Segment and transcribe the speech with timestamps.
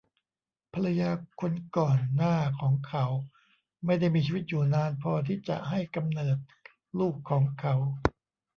[0.73, 3.05] ภรรยาคนก่อนหน้าของเขา
[3.85, 6.37] ไม่ได้มีชีวิตอยู่นานพอที่จะให้กำเนิด
[6.99, 7.75] ลูกของเขา